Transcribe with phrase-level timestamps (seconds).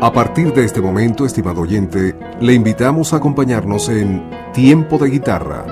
[0.00, 5.64] A partir de este momento, estimado oyente, le invitamos a acompañarnos en Tiempo de Guitarra,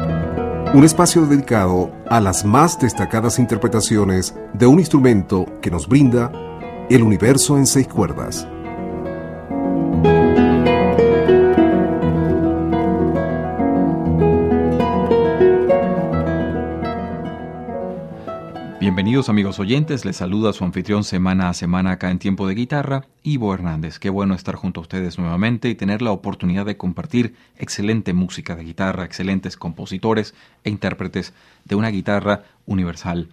[0.74, 6.32] un espacio dedicado a las más destacadas interpretaciones de un instrumento que nos brinda
[6.90, 8.48] el universo en seis cuerdas.
[18.86, 23.08] Bienvenidos amigos oyentes, les saluda su anfitrión semana a semana acá en Tiempo de Guitarra,
[23.24, 23.98] Ivo Hernández.
[23.98, 28.54] Qué bueno estar junto a ustedes nuevamente y tener la oportunidad de compartir excelente música
[28.54, 33.28] de guitarra, excelentes compositores e intérpretes de una guitarra universal.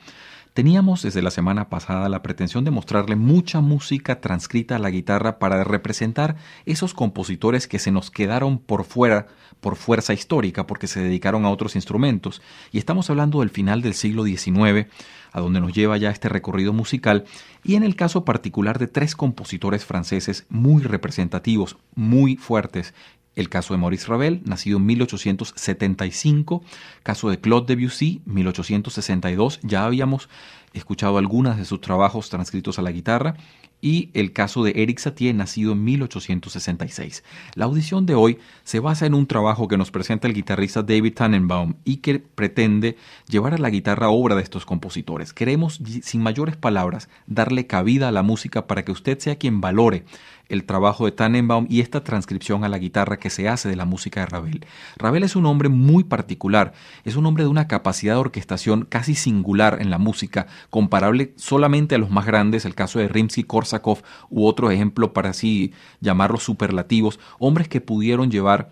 [0.55, 5.39] Teníamos desde la semana pasada la pretensión de mostrarle mucha música transcrita a la guitarra
[5.39, 6.35] para representar
[6.67, 9.27] esos compositores que se nos quedaron por fuera
[9.61, 12.41] por fuerza histórica porque se dedicaron a otros instrumentos.
[12.71, 14.87] Y estamos hablando del final del siglo XIX,
[15.33, 17.25] a donde nos lleva ya este recorrido musical,
[17.63, 22.93] y en el caso particular de tres compositores franceses muy representativos, muy fuertes,
[23.35, 26.63] el caso de Maurice Ravel, nacido en 1875,
[27.01, 30.29] caso de Claude Debussy, 1862, ya habíamos
[30.73, 33.35] escuchado algunas de sus trabajos transcritos a la guitarra,
[33.83, 37.21] y el caso de Eric Satie, nacido en 1866.
[37.53, 41.15] La audición de hoy se basa en un trabajo que nos presenta el guitarrista David
[41.15, 42.95] Tannenbaum y que pretende
[43.27, 45.33] llevar a la guitarra obra de estos compositores.
[45.33, 50.05] Queremos, sin mayores palabras, darle cabida a la música para que usted sea quien valore
[50.49, 53.85] el trabajo de Tannenbaum y esta transcripción a la guitarra que se hace de la
[53.85, 54.65] música de Ravel.
[54.97, 59.15] Ravel es un hombre muy particular, es un hombre de una capacidad de orquestación casi
[59.15, 64.45] singular en la música, comparable solamente a los más grandes, el caso de Rimsky-Korsakov u
[64.45, 68.71] otro ejemplo para así llamarlos superlativos, hombres que pudieron llevar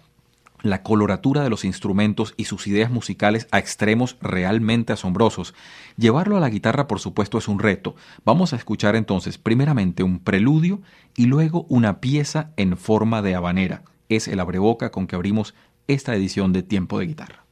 [0.61, 5.53] la coloratura de los instrumentos y sus ideas musicales a extremos realmente asombrosos.
[5.97, 7.95] Llevarlo a la guitarra, por supuesto, es un reto.
[8.25, 10.81] Vamos a escuchar entonces primeramente un preludio
[11.15, 13.83] y luego una pieza en forma de habanera.
[14.09, 15.53] Es el abreboca con que abrimos
[15.87, 17.45] esta edición de Tiempo de Guitarra.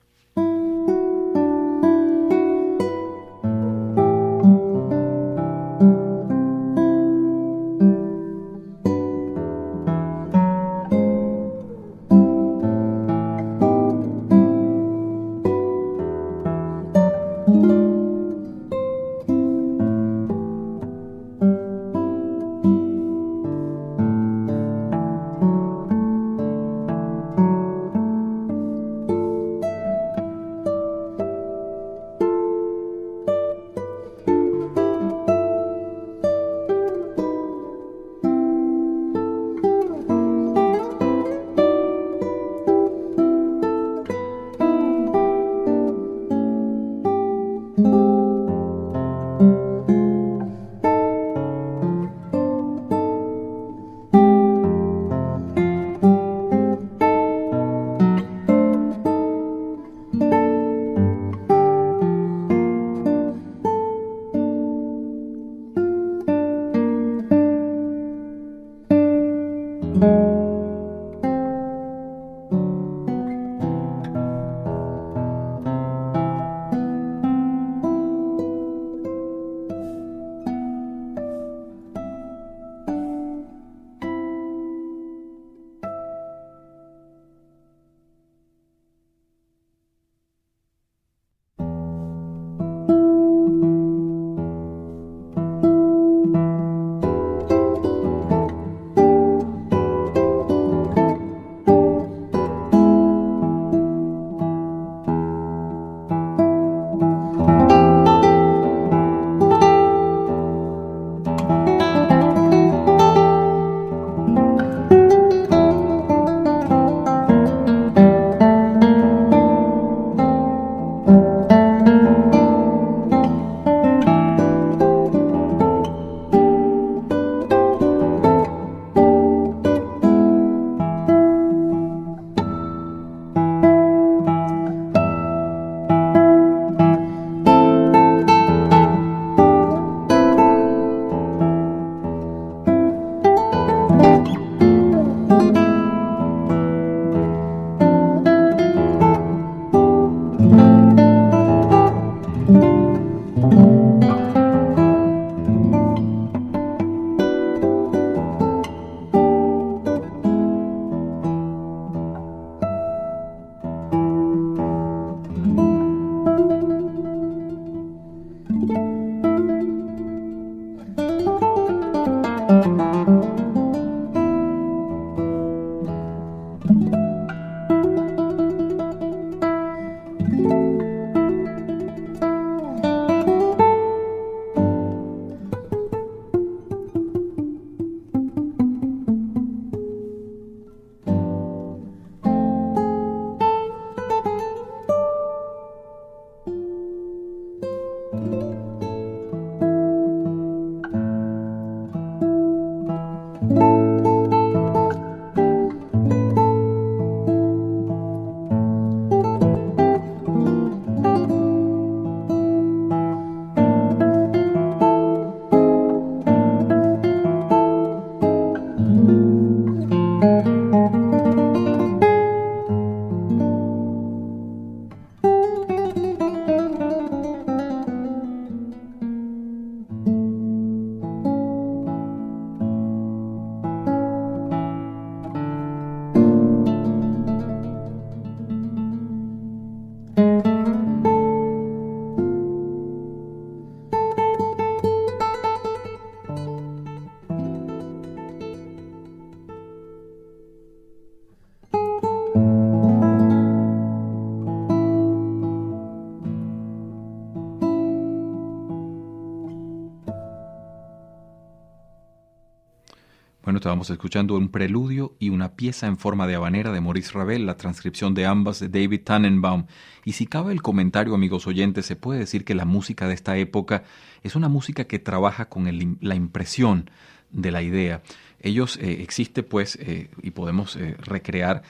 [263.58, 267.58] Estábamos escuchando un preludio y una pieza en forma de habanera de Maurice Ravel, la
[267.58, 269.66] transcripción de ambas de David Tannenbaum.
[270.06, 273.38] Y si cabe el comentario, amigos oyentes, se puede decir que la música de esta
[273.38, 273.84] época
[274.24, 275.66] es una música que trabaja con
[276.02, 276.90] la impresión
[277.32, 278.02] de la idea.
[278.42, 281.64] Ellos eh, existe pues eh, y podemos eh, recrear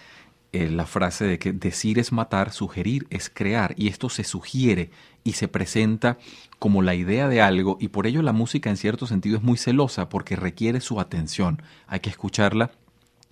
[0.51, 4.89] la frase de que decir es matar, sugerir es crear, y esto se sugiere
[5.23, 6.17] y se presenta
[6.57, 9.57] como la idea de algo y por ello la música en cierto sentido es muy
[9.57, 11.61] celosa porque requiere su atención.
[11.87, 12.71] Hay que escucharla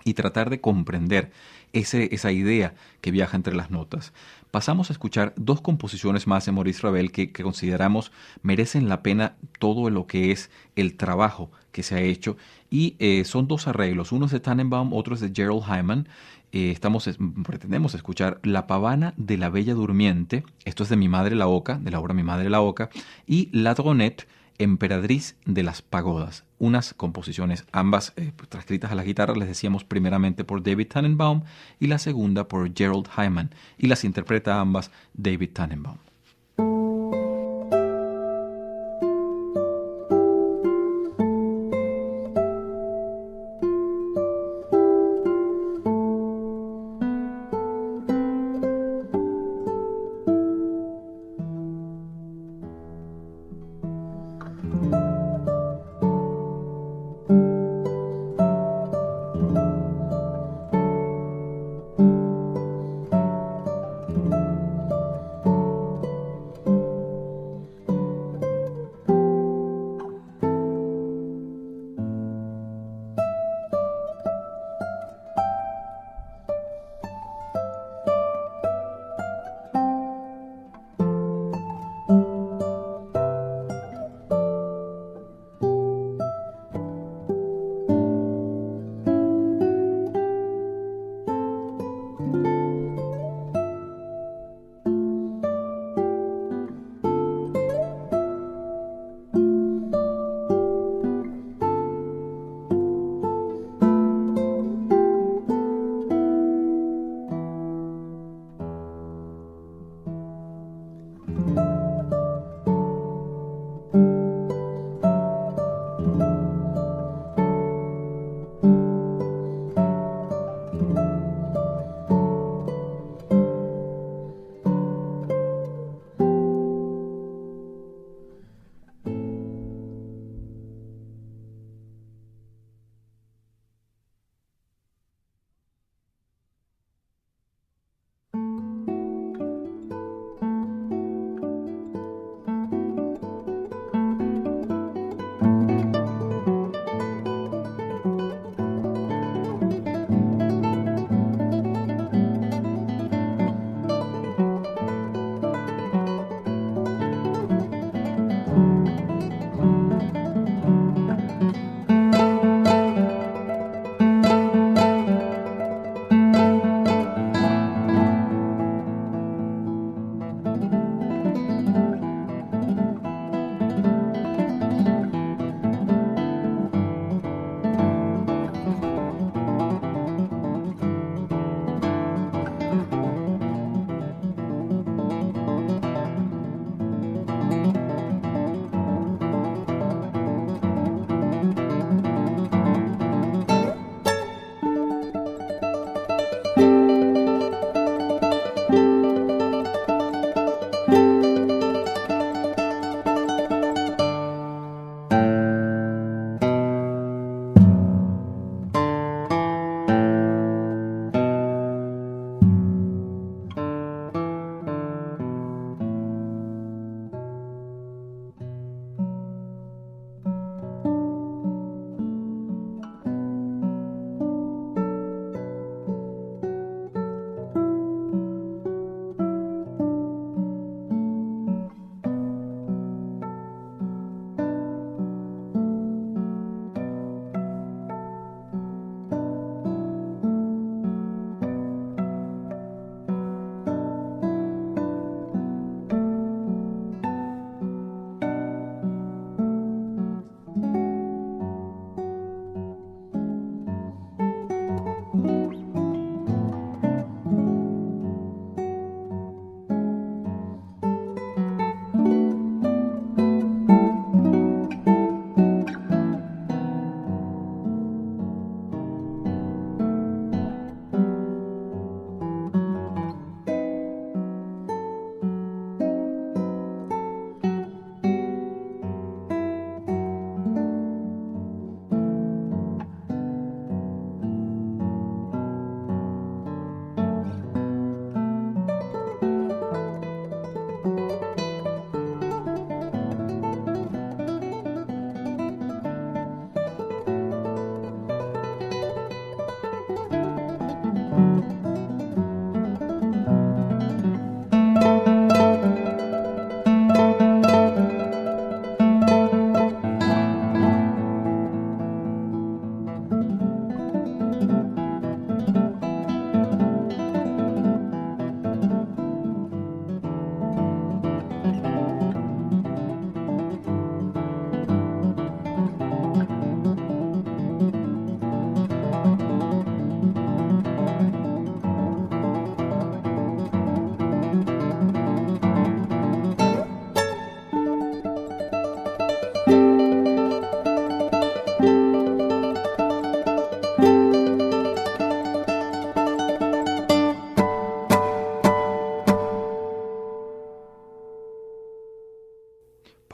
[0.04, 1.32] y tratar de comprender
[1.74, 4.14] ese, esa idea que viaja entre las notas.
[4.52, 8.12] Pasamos a escuchar dos composiciones más de Maurice Ravel que, consideramos
[8.42, 12.38] merecen la pena todo lo que es el trabajo que se ha hecho
[12.70, 16.08] y eh, son dos arreglos, uno es de Tannenbaum, otro es de Gerald Hyman.
[16.52, 17.10] Eh, estamos,
[17.44, 21.78] pretendemos escuchar La pavana de la Bella Durmiente, esto es de Mi Madre la Oca,
[21.78, 22.90] de la obra Mi Madre la Oca,
[23.26, 24.28] y La Dronette,
[24.60, 30.44] Emperatriz de las Pagodas, unas composiciones ambas eh, transcritas a la guitarra, les decíamos primeramente
[30.46, 31.44] por David Tannenbaum
[31.80, 35.98] y la segunda por Gerald Hyman, y las interpreta ambas David Tannenbaum.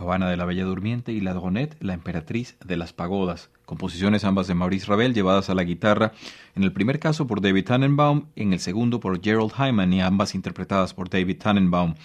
[0.04, 4.48] Pavana de la Bella Durmiente y La Dronette, la Emperatriz de las Pagodas, composiciones ambas
[4.48, 6.12] de Maurice Ravel llevadas a la guitarra,
[6.58, 10.36] en el primer caso por David Tannenbaum, en el segundo por Gerald Hyman y ambas
[10.36, 11.96] interpretadas por David Tannenbaum.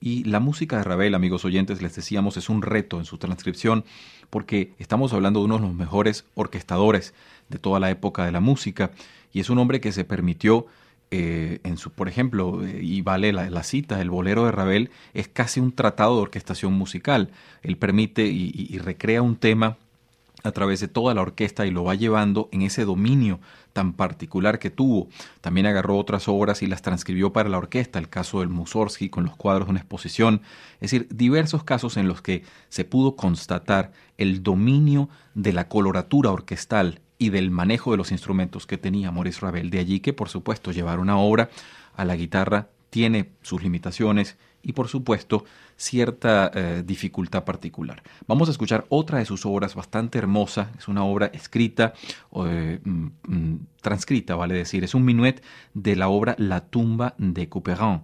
[0.00, 3.84] Y la música de Ravel, amigos oyentes, les decíamos, es un reto en su transcripción
[4.30, 7.12] porque estamos hablando de uno de los mejores orquestadores
[7.50, 8.90] de toda la época de la música
[9.34, 10.66] y es un hombre que se permitió
[11.16, 15.28] eh, en su, por ejemplo, eh, y vale la, cita, el bolero de Ravel es
[15.28, 17.30] casi un tratado de orquestación musical.
[17.62, 19.76] Él permite y recrea un tema
[20.44, 23.40] a través de toda la orquesta y lo va llevando en ese dominio
[23.72, 25.08] tan particular que tuvo.
[25.40, 29.24] También agarró otras obras y las transcribió para la orquesta, el caso del Mussorgsky con
[29.24, 30.42] los cuadros de una exposición,
[30.74, 36.30] es decir, diversos casos en los que se pudo constatar el dominio de la coloratura
[36.30, 39.70] orquestal y del manejo de los instrumentos que tenía Maurice Ravel.
[39.70, 41.50] De allí que, por supuesto, llevar una obra
[41.96, 45.44] a la guitarra tiene sus limitaciones y por supuesto
[45.76, 48.02] cierta eh, dificultad particular.
[48.26, 51.92] Vamos a escuchar otra de sus obras bastante hermosa, es una obra escrita,
[52.46, 55.42] eh, mm, mm, transcrita, vale decir, es un minuet
[55.74, 58.02] de la obra La tumba de Couperin.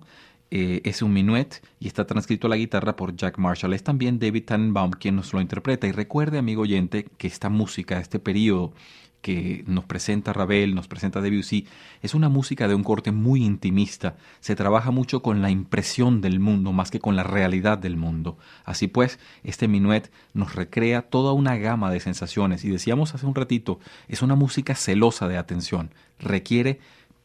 [0.51, 3.73] Eh, es un minuet y está transcrito a la guitarra por Jack Marshall.
[3.73, 5.87] Es también David Tannenbaum quien nos lo interpreta.
[5.87, 8.73] Y recuerde, amigo oyente, que esta música, este periodo
[9.21, 11.67] que nos presenta Ravel, nos presenta Debussy,
[12.03, 14.17] es una música de un corte muy intimista.
[14.41, 18.39] Se trabaja mucho con la impresión del mundo más que con la realidad del mundo.
[18.65, 23.35] Así pues, este minuet nos recrea toda una gama de sensaciones y decíamos hace un
[23.35, 23.79] ratito,
[24.09, 25.91] es una música celosa de atención.
[26.19, 26.81] Requiere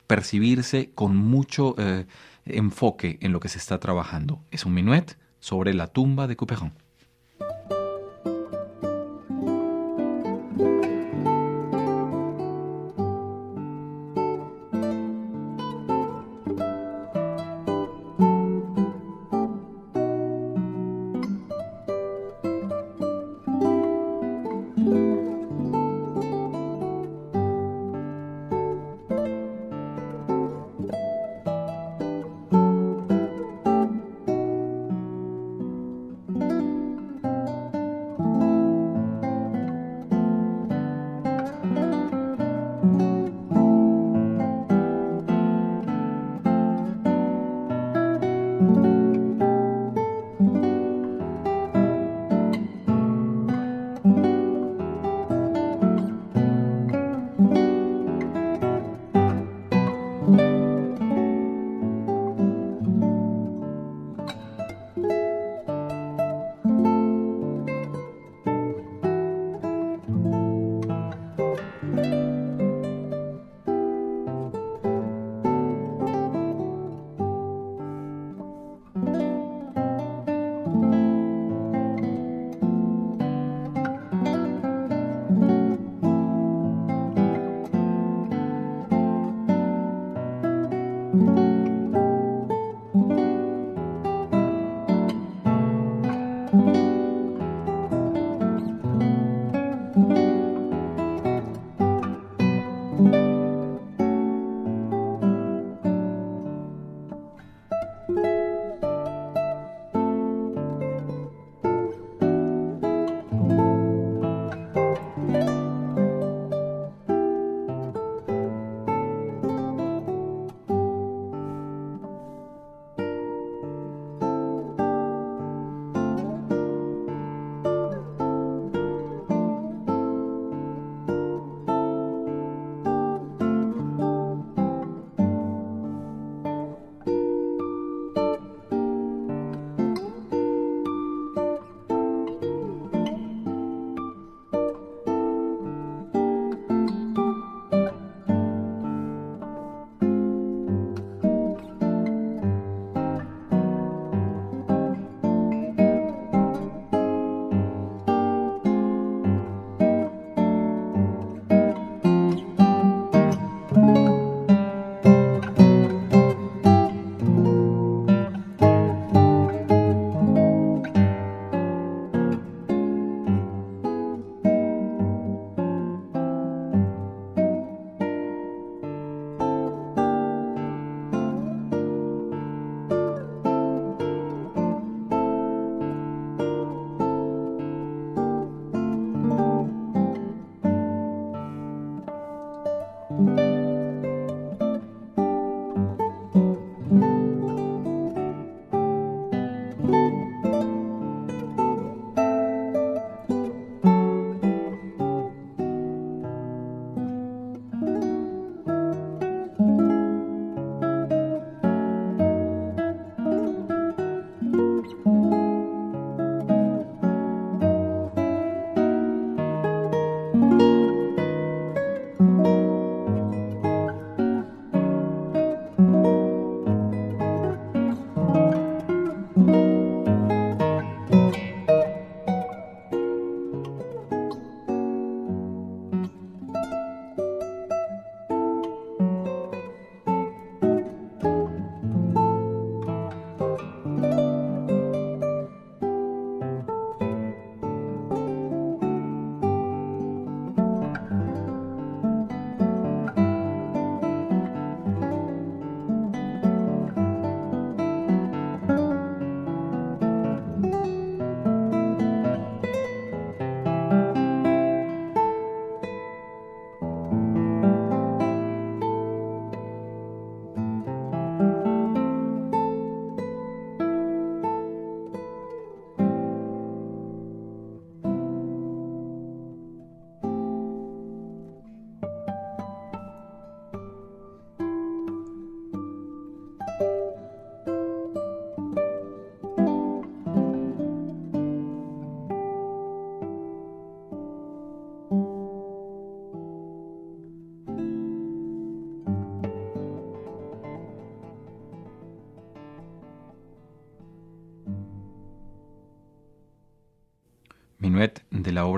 [0.08, 2.06] percibirse con mucho eh,
[2.46, 4.44] enfoque en lo que se está trabajando.
[4.52, 6.74] Es un minuet sobre la tumba de Couperin.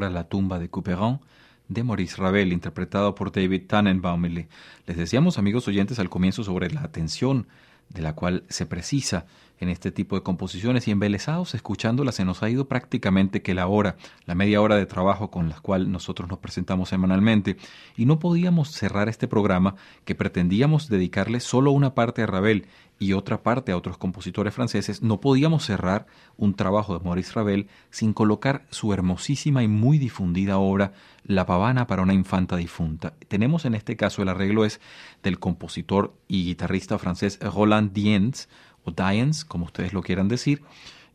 [0.10, 1.20] La tumba de Couperin
[1.68, 4.24] de Maurice Ravel, interpretado por David Tannenbaum.
[4.24, 7.48] Les decíamos, amigos oyentes, al comienzo sobre la atención
[7.90, 9.26] de la cual se precisa
[9.60, 13.68] en este tipo de composiciones y embelesados escuchándolas se nos ha ido prácticamente que la
[13.68, 17.58] hora, la media hora de trabajo con la cual nosotros nos presentamos semanalmente
[17.96, 22.68] y no podíamos cerrar este programa que pretendíamos dedicarle solo una parte a Ravel
[23.00, 27.68] y otra parte a otros compositores franceses, no podíamos cerrar un trabajo de Maurice Ravel
[27.92, 30.94] sin colocar su hermosísima y muy difundida obra
[31.24, 33.14] La pavana para una infanta difunta.
[33.28, 34.80] Tenemos en este caso el arreglo es
[35.24, 38.50] del compositor y guitarrista francés Roland Diens,
[38.88, 40.64] o como ustedes lo quieran decir.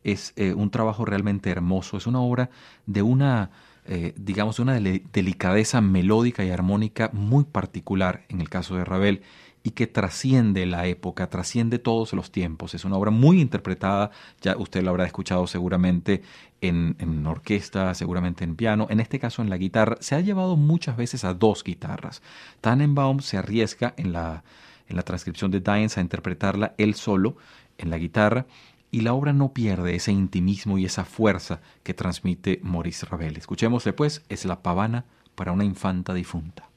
[0.05, 2.51] Es eh, un trabajo realmente hermoso, es una obra
[2.87, 3.51] de una,
[3.87, 9.23] eh, digamos, de una delicadeza melódica y armónica muy particular en el caso de Ravel
[9.63, 12.75] y que trasciende la época, trasciende todos los tiempos.
[12.75, 16.23] Es una obra muy interpretada, ya usted la habrá escuchado seguramente
[16.61, 19.99] en, en, orquesta, seguramente en piano, en este caso en la guitarra.
[20.01, 22.23] Se ha llevado muchas veces a dos guitarras.
[22.61, 24.43] Tannenbaum se arriesga en la,
[24.89, 27.37] en la transcripción de Dines a interpretarla él solo
[27.79, 28.47] en la guitarra
[28.91, 33.37] y la obra no pierde ese intimismo y esa fuerza que transmite Maurice Ravel.
[33.37, 36.72] Escuchémosle pues, es la pavana para una infanta difunta.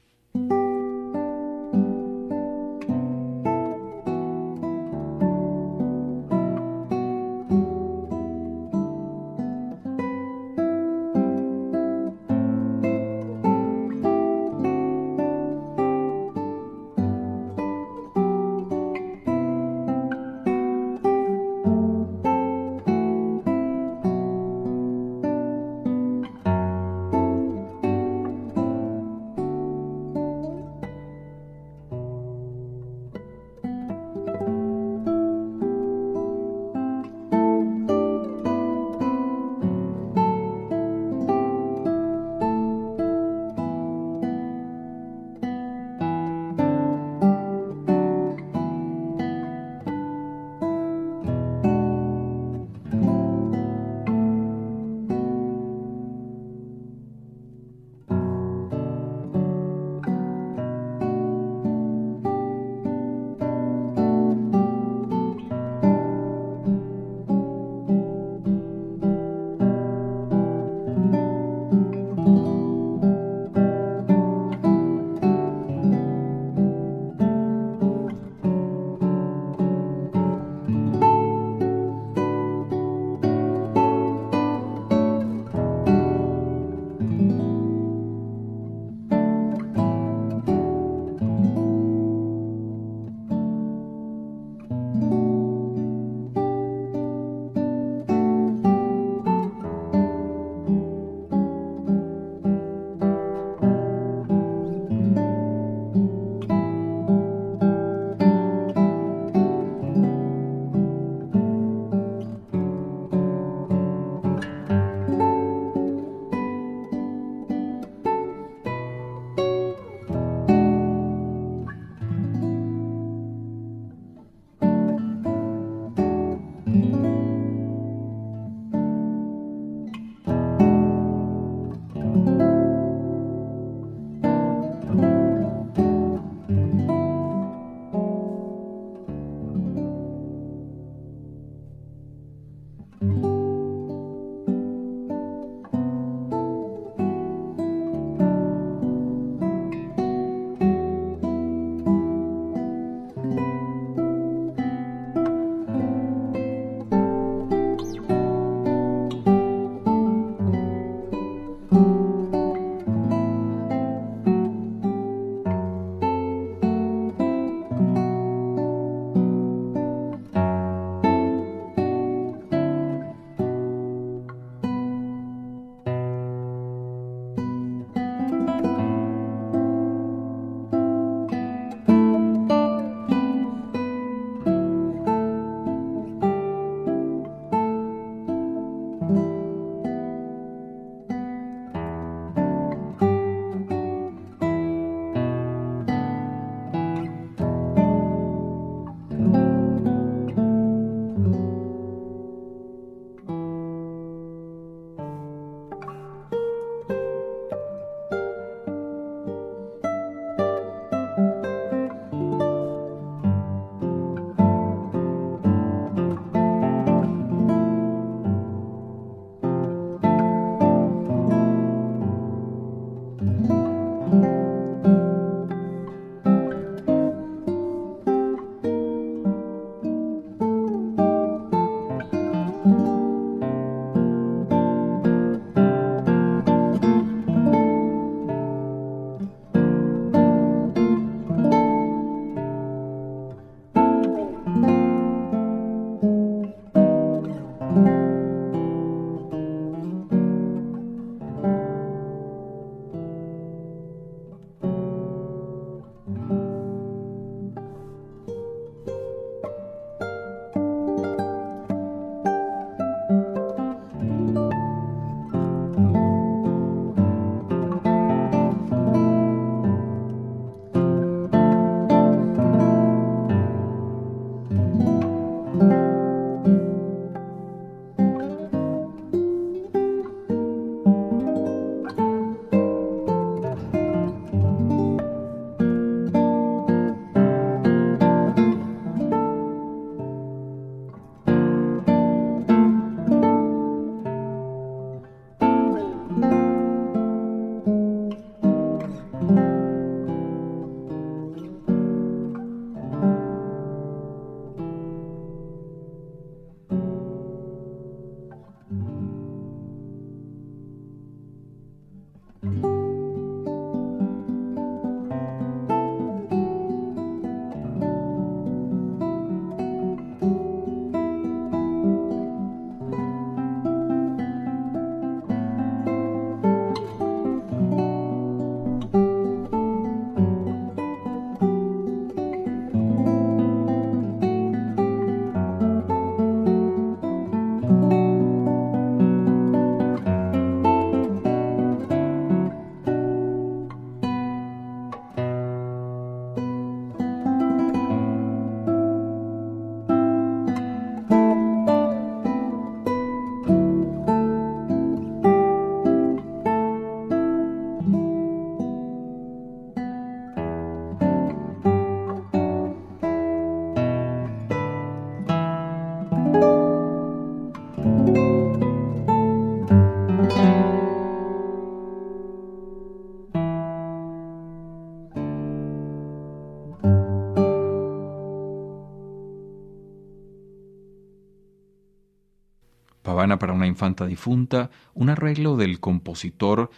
[384.94, 386.72] Un arreglo del compositor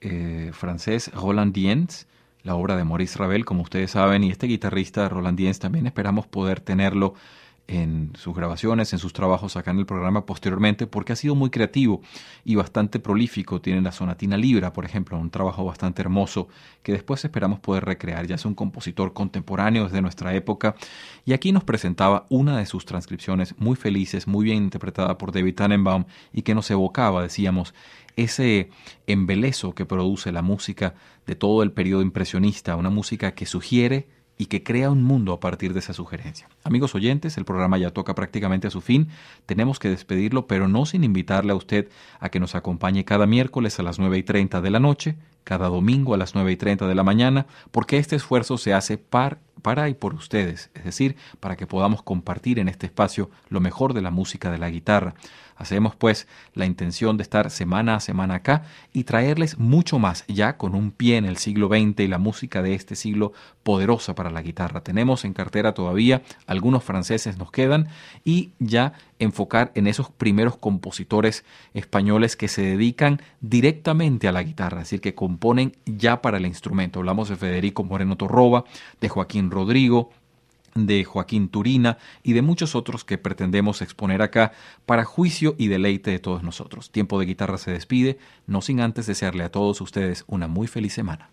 [0.00, 2.06] eh, francés Roland Diens,
[2.42, 6.26] la obra de Maurice Ravel, como ustedes saben, y este guitarrista Roland Diens también esperamos
[6.26, 7.14] poder tenerlo
[7.66, 11.50] en sus grabaciones, en sus trabajos acá en el programa posteriormente, porque ha sido muy
[11.50, 12.02] creativo
[12.44, 13.60] y bastante prolífico.
[13.60, 16.48] Tiene la Sonatina Libra, por ejemplo, un trabajo bastante hermoso
[16.82, 18.26] que después esperamos poder recrear.
[18.26, 20.74] Ya es un compositor contemporáneo desde nuestra época
[21.24, 25.54] y aquí nos presentaba una de sus transcripciones muy felices, muy bien interpretada por David
[25.54, 27.74] Tannenbaum y que nos evocaba, decíamos,
[28.16, 28.70] ese
[29.06, 30.94] embelezo que produce la música
[31.26, 35.40] de todo el periodo impresionista, una música que sugiere y que crea un mundo a
[35.40, 36.48] partir de esa sugerencia.
[36.64, 39.08] Amigos oyentes, el programa ya toca prácticamente a su fin,
[39.46, 41.88] tenemos que despedirlo, pero no sin invitarle a usted
[42.20, 45.68] a que nos acompañe cada miércoles a las nueve y treinta de la noche, cada
[45.68, 49.38] domingo a las nueve y treinta de la mañana, porque este esfuerzo se hace par,
[49.64, 53.94] para y por ustedes, es decir, para que podamos compartir en este espacio lo mejor
[53.94, 55.14] de la música de la guitarra.
[55.56, 60.56] Hacemos pues la intención de estar semana a semana acá y traerles mucho más, ya
[60.56, 64.30] con un pie en el siglo XX y la música de este siglo poderosa para
[64.30, 64.82] la guitarra.
[64.82, 67.88] Tenemos en cartera todavía, algunos franceses nos quedan,
[68.24, 74.78] y ya enfocar en esos primeros compositores españoles que se dedican directamente a la guitarra,
[74.78, 76.98] es decir, que componen ya para el instrumento.
[76.98, 78.64] Hablamos de Federico Moreno Torroba,
[79.00, 80.10] de Joaquín Rodrigo,
[80.74, 84.52] de Joaquín Turina y de muchos otros que pretendemos exponer acá
[84.86, 86.90] para juicio y deleite de todos nosotros.
[86.90, 90.92] Tiempo de guitarra se despide, no sin antes desearle a todos ustedes una muy feliz
[90.92, 91.30] semana.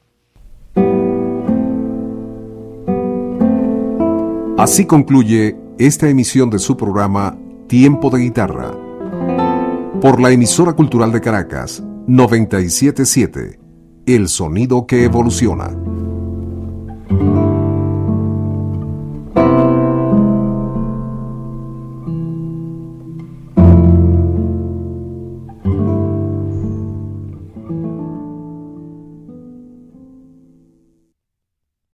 [4.57, 7.35] Así concluye esta emisión de su programa
[7.67, 8.71] Tiempo de Guitarra
[10.01, 13.59] por la emisora cultural de Caracas 977,
[14.05, 15.75] el sonido que evoluciona.